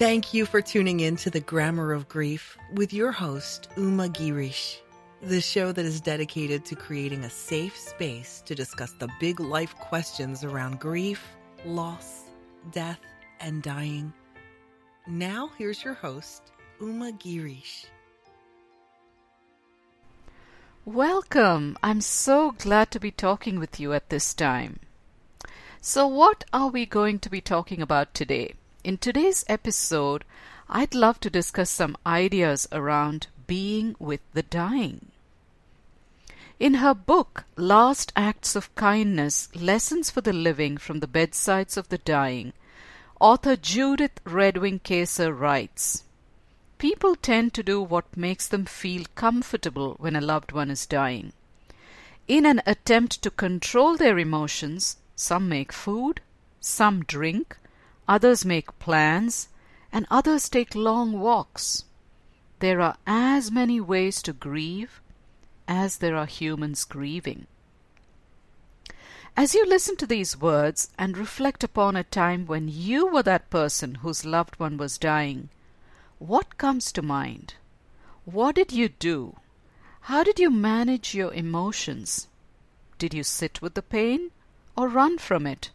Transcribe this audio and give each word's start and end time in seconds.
Thank 0.00 0.32
you 0.32 0.46
for 0.46 0.62
tuning 0.62 1.00
in 1.00 1.16
to 1.16 1.28
the 1.28 1.40
Grammar 1.40 1.92
of 1.92 2.08
Grief 2.08 2.56
with 2.72 2.94
your 2.94 3.12
host, 3.12 3.68
Uma 3.76 4.08
Girish, 4.08 4.78
the 5.20 5.42
show 5.42 5.72
that 5.72 5.84
is 5.84 6.00
dedicated 6.00 6.64
to 6.64 6.74
creating 6.74 7.24
a 7.24 7.28
safe 7.28 7.76
space 7.76 8.42
to 8.46 8.54
discuss 8.54 8.92
the 8.92 9.10
big 9.20 9.40
life 9.40 9.74
questions 9.76 10.42
around 10.42 10.80
grief, 10.80 11.22
loss, 11.66 12.30
death, 12.72 12.98
and 13.40 13.62
dying. 13.62 14.10
Now, 15.06 15.50
here's 15.58 15.84
your 15.84 15.92
host, 15.92 16.44
Uma 16.80 17.12
Girish. 17.12 17.84
Welcome. 20.86 21.76
I'm 21.82 22.00
so 22.00 22.52
glad 22.52 22.90
to 22.92 23.00
be 23.00 23.10
talking 23.10 23.60
with 23.60 23.78
you 23.78 23.92
at 23.92 24.08
this 24.08 24.32
time. 24.32 24.80
So, 25.82 26.06
what 26.06 26.44
are 26.54 26.68
we 26.68 26.86
going 26.86 27.18
to 27.18 27.28
be 27.28 27.42
talking 27.42 27.82
about 27.82 28.14
today? 28.14 28.54
In 28.82 28.96
today's 28.96 29.44
episode, 29.46 30.24
I'd 30.66 30.94
love 30.94 31.20
to 31.20 31.28
discuss 31.28 31.68
some 31.68 31.98
ideas 32.06 32.66
around 32.72 33.26
being 33.46 33.94
with 33.98 34.20
the 34.32 34.42
dying. 34.42 35.10
In 36.58 36.74
her 36.74 36.94
book, 36.94 37.44
Last 37.56 38.10
Acts 38.16 38.56
of 38.56 38.74
Kindness 38.76 39.54
Lessons 39.54 40.08
for 40.08 40.22
the 40.22 40.32
Living 40.32 40.78
from 40.78 41.00
the 41.00 41.06
Bedsides 41.06 41.76
of 41.76 41.90
the 41.90 41.98
Dying, 41.98 42.54
author 43.20 43.54
Judith 43.54 44.18
Redwing 44.24 44.80
Keyssar 44.80 45.38
writes 45.38 46.04
People 46.78 47.16
tend 47.16 47.52
to 47.52 47.62
do 47.62 47.82
what 47.82 48.16
makes 48.16 48.48
them 48.48 48.64
feel 48.64 49.04
comfortable 49.14 49.96
when 49.98 50.16
a 50.16 50.22
loved 50.22 50.52
one 50.52 50.70
is 50.70 50.86
dying. 50.86 51.34
In 52.26 52.46
an 52.46 52.62
attempt 52.64 53.20
to 53.20 53.30
control 53.30 53.98
their 53.98 54.18
emotions, 54.18 54.96
some 55.14 55.50
make 55.50 55.70
food, 55.70 56.22
some 56.60 57.04
drink, 57.04 57.58
others 58.10 58.44
make 58.44 58.76
plans, 58.80 59.46
and 59.92 60.04
others 60.10 60.48
take 60.48 60.74
long 60.74 61.20
walks. 61.20 61.84
There 62.58 62.80
are 62.80 62.96
as 63.06 63.52
many 63.52 63.80
ways 63.80 64.20
to 64.22 64.32
grieve 64.32 65.00
as 65.68 65.98
there 65.98 66.16
are 66.16 66.26
humans 66.26 66.84
grieving. 66.84 67.46
As 69.36 69.54
you 69.54 69.64
listen 69.64 69.96
to 69.98 70.08
these 70.08 70.36
words 70.36 70.90
and 70.98 71.16
reflect 71.16 71.62
upon 71.62 71.94
a 71.94 72.02
time 72.02 72.46
when 72.46 72.66
you 72.68 73.06
were 73.06 73.22
that 73.22 73.48
person 73.48 73.94
whose 74.02 74.24
loved 74.24 74.58
one 74.58 74.76
was 74.76 74.98
dying, 74.98 75.48
what 76.18 76.58
comes 76.58 76.90
to 76.92 77.02
mind? 77.02 77.54
What 78.24 78.56
did 78.56 78.72
you 78.72 78.88
do? 78.88 79.36
How 80.02 80.24
did 80.24 80.40
you 80.40 80.50
manage 80.50 81.14
your 81.14 81.32
emotions? 81.32 82.26
Did 82.98 83.14
you 83.14 83.22
sit 83.22 83.62
with 83.62 83.74
the 83.74 83.82
pain 83.82 84.32
or 84.76 84.88
run 84.88 85.16
from 85.16 85.46
it? 85.46 85.70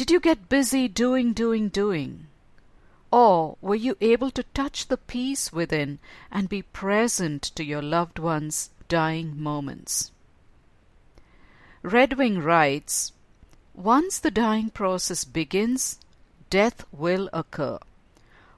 Did 0.00 0.10
you 0.10 0.18
get 0.18 0.48
busy 0.48 0.88
doing, 0.88 1.34
doing, 1.34 1.68
doing? 1.68 2.28
Or 3.10 3.58
were 3.60 3.74
you 3.74 3.98
able 4.00 4.30
to 4.30 4.44
touch 4.54 4.88
the 4.88 4.96
peace 4.96 5.52
within 5.52 5.98
and 6.32 6.48
be 6.48 6.62
present 6.62 7.42
to 7.56 7.62
your 7.62 7.82
loved 7.82 8.18
one's 8.18 8.70
dying 8.88 9.38
moments? 9.38 10.10
Redwing 11.82 12.42
writes 12.42 13.12
Once 13.74 14.18
the 14.18 14.30
dying 14.30 14.70
process 14.70 15.24
begins, 15.24 15.98
death 16.48 16.86
will 16.92 17.28
occur. 17.34 17.78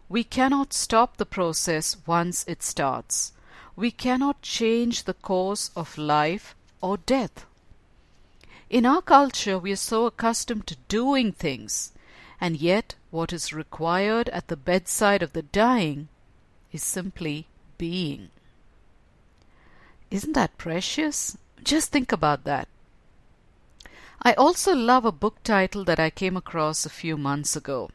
We 0.09 0.23
cannot 0.23 0.73
stop 0.73 1.17
the 1.17 1.27
process 1.27 1.97
once 2.07 2.45
it 2.47 2.63
starts. 2.63 3.33
We 3.75 3.91
cannot 3.91 4.43
change 4.43 5.03
the 5.03 5.15
course 5.15 5.73
of 5.75 5.99
life 5.99 6.55
or 6.81 6.99
death. 6.99 7.47
In 8.73 8.87
our 8.87 9.03
culture, 9.03 9.59
we 9.59 9.71
are 9.73 9.77
so 9.77 10.07
accustomed 10.07 10.67
to 10.69 10.77
doing 10.89 11.31
things, 11.31 11.93
and 12.41 12.57
yet 12.57 12.95
what 13.11 13.31
is 13.31 13.53
required 13.53 14.31
at 14.31 14.49
the 14.49 14.57
bedside 14.57 15.23
of 15.23 15.35
the 15.35 15.43
dying 15.43 16.09
is 16.73 16.83
simply 16.83 17.49
being. 17.77 18.31
Isn't 20.11 20.33
that 20.33 20.57
precious? 20.57 21.37
Just 21.63 21.93
think 21.93 22.13
about 22.13 22.45
that. 22.45 22.67
I 24.23 24.33
also 24.33 24.75
love 24.75 25.05
a 25.05 25.13
book 25.13 25.43
title 25.45 25.85
that 25.85 26.01
I 26.01 26.09
came 26.09 26.39
across 26.39 26.87
a 26.87 26.97
few 27.03 27.19
months 27.19 27.55
ago. 27.55 27.91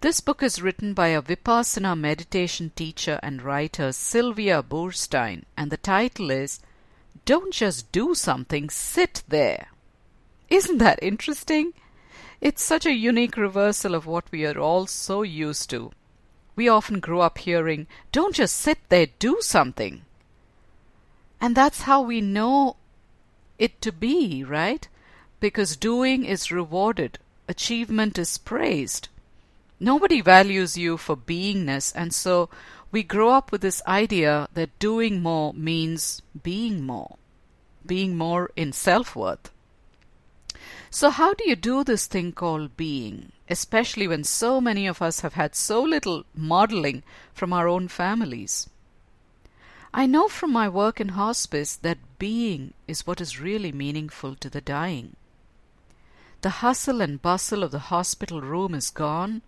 This 0.00 0.22
book 0.22 0.42
is 0.42 0.62
written 0.62 0.94
by 0.94 1.08
a 1.08 1.20
Vipassana 1.20 1.94
meditation 1.94 2.72
teacher 2.74 3.20
and 3.22 3.42
writer, 3.42 3.92
Sylvia 3.92 4.62
Boorstein, 4.62 5.44
and 5.58 5.70
the 5.70 5.76
title 5.76 6.30
is 6.30 6.58
Don't 7.26 7.52
Just 7.52 7.92
Do 7.92 8.14
Something, 8.14 8.70
Sit 8.70 9.24
There. 9.28 9.66
Isn't 10.50 10.78
that 10.78 10.98
interesting? 11.00 11.74
It's 12.40 12.62
such 12.62 12.84
a 12.84 12.92
unique 12.92 13.36
reversal 13.36 13.94
of 13.94 14.04
what 14.04 14.24
we 14.32 14.44
are 14.44 14.58
all 14.58 14.88
so 14.88 15.22
used 15.22 15.70
to. 15.70 15.92
We 16.56 16.68
often 16.68 16.98
grow 16.98 17.20
up 17.20 17.38
hearing, 17.38 17.86
don't 18.10 18.34
just 18.34 18.56
sit 18.56 18.78
there, 18.88 19.06
do 19.20 19.38
something. 19.40 20.02
And 21.40 21.54
that's 21.54 21.82
how 21.82 22.02
we 22.02 22.20
know 22.20 22.76
it 23.58 23.80
to 23.82 23.92
be, 23.92 24.42
right? 24.42 24.88
Because 25.38 25.76
doing 25.76 26.24
is 26.24 26.50
rewarded, 26.50 27.18
achievement 27.48 28.18
is 28.18 28.36
praised. 28.36 29.08
Nobody 29.78 30.20
values 30.20 30.76
you 30.76 30.96
for 30.96 31.16
beingness, 31.16 31.92
and 31.94 32.12
so 32.12 32.50
we 32.90 33.02
grow 33.02 33.30
up 33.30 33.52
with 33.52 33.60
this 33.60 33.80
idea 33.86 34.48
that 34.54 34.78
doing 34.78 35.22
more 35.22 35.54
means 35.54 36.20
being 36.42 36.84
more, 36.84 37.16
being 37.86 38.16
more 38.18 38.50
in 38.56 38.72
self 38.72 39.14
worth. 39.14 39.50
So, 40.92 41.10
how 41.10 41.34
do 41.34 41.48
you 41.48 41.54
do 41.54 41.84
this 41.84 42.06
thing 42.06 42.32
called 42.32 42.76
being, 42.76 43.30
especially 43.48 44.08
when 44.08 44.24
so 44.24 44.60
many 44.60 44.88
of 44.88 45.00
us 45.00 45.20
have 45.20 45.34
had 45.34 45.54
so 45.54 45.80
little 45.80 46.24
modeling 46.34 47.04
from 47.32 47.52
our 47.52 47.68
own 47.68 47.86
families? 47.86 48.68
I 49.94 50.06
know 50.06 50.26
from 50.26 50.52
my 50.52 50.68
work 50.68 51.00
in 51.00 51.10
hospice 51.10 51.76
that 51.76 52.18
being 52.18 52.74
is 52.88 53.06
what 53.06 53.20
is 53.20 53.40
really 53.40 53.70
meaningful 53.70 54.34
to 54.36 54.50
the 54.50 54.60
dying. 54.60 55.14
The 56.40 56.58
hustle 56.58 57.00
and 57.00 57.22
bustle 57.22 57.62
of 57.62 57.70
the 57.70 57.90
hospital 57.94 58.40
room 58.40 58.74
is 58.74 58.90
gone, 58.90 59.42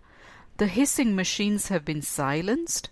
the 0.57 0.67
hissing 0.67 1.13
machines 1.13 1.67
have 1.67 1.83
been 1.83 2.01
silenced. 2.01 2.89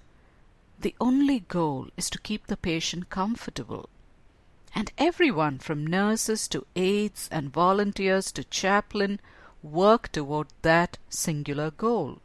The 0.78 0.96
only 1.00 1.40
goal 1.40 1.88
is 1.96 2.10
to 2.10 2.20
keep 2.20 2.48
the 2.48 2.58
patient 2.58 3.10
comfortable 3.10 3.90
and 4.74 4.92
everyone 4.98 5.59
from 5.59 5.86
nurses 5.86 6.48
to 6.48 6.66
aides 6.76 7.28
and 7.32 7.52
volunteers 7.52 8.32
to 8.32 8.44
chaplain 8.44 9.20
work 9.62 10.12
toward 10.12 10.48
that 10.62 10.98
singular 11.09 11.72
goal. 11.72 12.20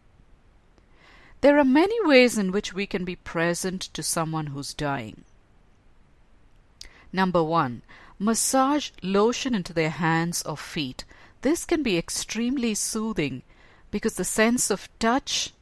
There 1.41 1.59
are 1.59 1.65
many 1.65 1.97
ways 2.07 2.39
in 2.39 2.53
which 2.53 2.73
we 2.73 2.87
can 2.87 3.05
be 3.05 3.17
present 3.17 3.83
to 3.95 4.03
someone 4.03 4.49
who's 4.49 4.75
dying. 4.75 5.25
Number 7.13 7.43
one, 7.43 7.83
massage 8.19 8.91
lotion 9.03 9.55
into 9.55 9.73
their 9.73 9.91
hands 9.91 10.43
or 10.43 10.57
feet. 10.57 11.05
This 11.43 11.65
can 11.65 11.83
be 11.83 11.99
extremely 11.99 12.75
soothing 12.75 13.43
because 13.91 14.15
the 14.15 14.25
sense 14.25 14.71
of 14.71 14.89
touch 14.99 15.53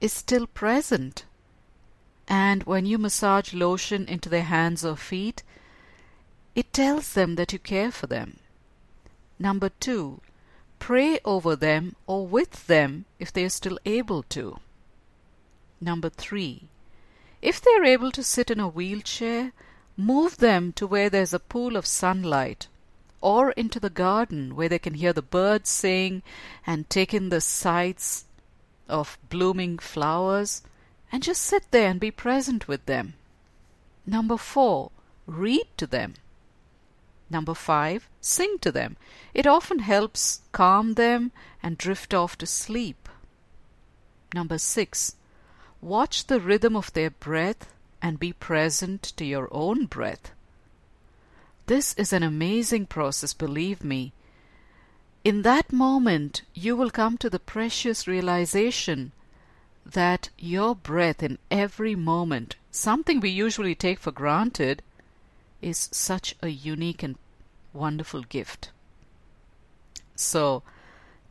is 0.00 0.12
still 0.12 0.46
present. 0.46 1.24
And 2.28 2.64
when 2.64 2.86
you 2.86 2.98
massage 2.98 3.54
lotion 3.54 4.06
into 4.06 4.28
their 4.28 4.44
hands 4.44 4.84
or 4.84 4.96
feet, 4.96 5.42
it 6.54 6.72
tells 6.72 7.14
them 7.14 7.36
that 7.36 7.52
you 7.52 7.58
care 7.58 7.90
for 7.90 8.06
them. 8.06 8.38
Number 9.38 9.70
two, 9.80 10.20
pray 10.78 11.18
over 11.24 11.56
them 11.56 11.96
or 12.06 12.26
with 12.26 12.66
them 12.66 13.06
if 13.18 13.32
they 13.32 13.44
are 13.44 13.48
still 13.48 13.78
able 13.84 14.22
to. 14.24 14.58
Number 15.80 16.10
three, 16.10 16.68
if 17.40 17.60
they 17.60 17.72
are 17.72 17.84
able 17.84 18.12
to 18.12 18.22
sit 18.22 18.50
in 18.50 18.60
a 18.60 18.68
wheelchair, 18.68 19.52
move 19.96 20.36
them 20.36 20.72
to 20.74 20.86
where 20.86 21.10
there's 21.10 21.34
a 21.34 21.38
pool 21.38 21.76
of 21.76 21.86
sunlight 21.86 22.68
or 23.20 23.52
into 23.52 23.80
the 23.80 23.90
garden 23.90 24.54
where 24.54 24.68
they 24.68 24.78
can 24.78 24.94
hear 24.94 25.12
the 25.12 25.22
birds 25.22 25.70
sing 25.70 26.22
and 26.66 26.90
take 26.90 27.14
in 27.14 27.30
the 27.30 27.40
sights 27.40 28.24
of 28.88 29.18
blooming 29.30 29.78
flowers 29.78 30.62
and 31.10 31.22
just 31.22 31.42
sit 31.42 31.70
there 31.70 31.88
and 31.88 32.00
be 32.00 32.10
present 32.10 32.68
with 32.68 32.84
them. 32.86 33.14
Number 34.04 34.36
four, 34.36 34.90
read 35.26 35.66
to 35.76 35.86
them. 35.86 36.14
Number 37.32 37.54
five, 37.54 38.10
sing 38.20 38.58
to 38.60 38.70
them. 38.70 38.98
It 39.32 39.46
often 39.46 39.78
helps 39.78 40.42
calm 40.52 40.94
them 40.94 41.32
and 41.62 41.78
drift 41.78 42.12
off 42.12 42.36
to 42.38 42.46
sleep. 42.46 43.08
Number 44.34 44.58
six, 44.58 45.16
watch 45.80 46.26
the 46.26 46.40
rhythm 46.40 46.76
of 46.76 46.92
their 46.92 47.08
breath 47.08 47.72
and 48.02 48.20
be 48.20 48.34
present 48.34 49.02
to 49.16 49.24
your 49.24 49.48
own 49.50 49.86
breath. 49.86 50.32
This 51.66 51.94
is 51.94 52.12
an 52.12 52.22
amazing 52.22 52.84
process, 52.86 53.32
believe 53.32 53.82
me. 53.82 54.12
In 55.24 55.40
that 55.40 55.72
moment, 55.72 56.42
you 56.52 56.76
will 56.76 56.90
come 56.90 57.16
to 57.16 57.30
the 57.30 57.38
precious 57.38 58.06
realization 58.06 59.12
that 59.86 60.28
your 60.36 60.74
breath 60.76 61.22
in 61.22 61.38
every 61.50 61.94
moment, 61.94 62.56
something 62.70 63.20
we 63.20 63.30
usually 63.30 63.74
take 63.74 64.00
for 64.00 64.12
granted, 64.12 64.82
is 65.62 65.88
such 65.92 66.34
a 66.42 66.48
unique 66.48 67.02
and 67.02 67.16
wonderful 67.72 68.22
gift. 68.22 68.70
So, 70.14 70.62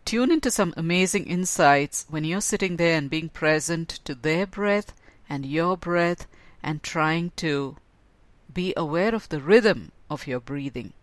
Tune 0.03 0.31
into 0.31 0.51
some 0.51 0.73
amazing 0.75 1.25
insights 1.27 2.05
when 2.09 2.23
you're 2.23 2.41
sitting 2.41 2.77
there 2.77 2.97
and 2.97 3.09
being 3.09 3.29
present 3.29 3.89
to 4.03 4.15
their 4.15 4.45
breath 4.45 4.93
and 5.29 5.45
your 5.45 5.77
breath 5.77 6.27
and 6.63 6.83
trying 6.83 7.31
to 7.37 7.77
be 8.53 8.73
aware 8.75 9.15
of 9.15 9.29
the 9.29 9.39
rhythm 9.39 9.91
of 10.09 10.27
your 10.27 10.39
breathing. 10.39 10.93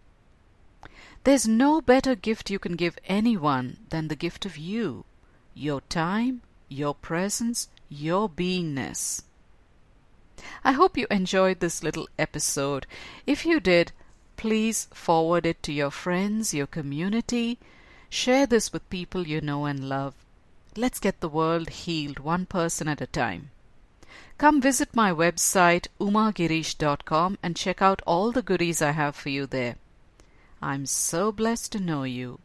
There's 1.24 1.48
no 1.48 1.80
better 1.80 2.14
gift 2.14 2.50
you 2.50 2.58
can 2.58 2.76
give 2.76 2.98
anyone 3.04 3.78
than 3.88 4.08
the 4.08 4.16
gift 4.16 4.44
of 4.44 4.58
you, 4.58 5.04
your 5.54 5.80
time, 5.82 6.42
your 6.68 6.94
presence, 6.94 7.68
your 7.88 8.28
beingness. 8.28 9.22
I 10.62 10.72
hope 10.72 10.96
you 10.96 11.06
enjoyed 11.10 11.60
this 11.60 11.82
little 11.82 12.08
episode. 12.18 12.86
If 13.26 13.46
you 13.46 13.60
did, 13.60 13.92
please 14.38 14.86
forward 14.94 15.44
it 15.44 15.62
to 15.64 15.72
your 15.72 15.90
friends, 15.90 16.54
your 16.54 16.66
community. 16.66 17.58
Share 18.08 18.46
this 18.46 18.72
with 18.72 18.88
people 18.88 19.26
you 19.26 19.42
know 19.42 19.66
and 19.66 19.88
love. 19.88 20.14
Let's 20.76 21.00
get 21.00 21.20
the 21.20 21.28
world 21.28 21.68
healed 21.70 22.20
one 22.20 22.46
person 22.46 22.88
at 22.88 23.00
a 23.00 23.06
time. 23.06 23.50
Come 24.38 24.62
visit 24.62 24.94
my 24.94 25.10
website 25.10 25.88
umagirish.com 26.00 27.38
and 27.42 27.56
check 27.56 27.82
out 27.82 28.00
all 28.06 28.30
the 28.30 28.40
goodies 28.40 28.80
I 28.80 28.92
have 28.92 29.16
for 29.16 29.28
you 29.28 29.46
there. 29.46 29.74
I'm 30.62 30.86
so 30.86 31.32
blessed 31.32 31.72
to 31.72 31.80
know 31.80 32.04
you, 32.04 32.38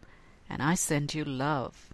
and 0.49 0.61
I 0.63 0.73
send 0.73 1.13
you 1.13 1.23
love. 1.23 1.93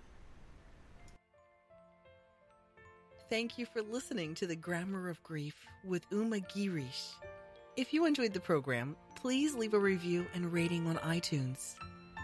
Thank 3.29 3.57
you 3.57 3.65
for 3.65 3.81
listening 3.81 4.33
to 4.35 4.47
The 4.47 4.55
Grammar 4.55 5.09
of 5.09 5.21
Grief 5.23 5.55
with 5.83 6.05
Uma 6.09 6.39
Girish. 6.39 7.11
If 7.77 7.93
you 7.93 8.05
enjoyed 8.05 8.33
the 8.33 8.39
program, 8.39 8.95
please 9.21 9.55
leave 9.55 9.73
a 9.73 9.79
review 9.79 10.25
and 10.33 10.53
rating 10.53 10.87
on 10.87 10.95
iTunes. 10.97 11.75